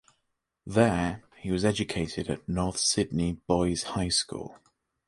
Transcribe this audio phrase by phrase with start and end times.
[0.65, 4.57] There, he was educated at North Sydney Boys' High School.